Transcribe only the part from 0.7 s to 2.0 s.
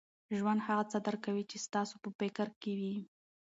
څه درکوي، چي ستاسو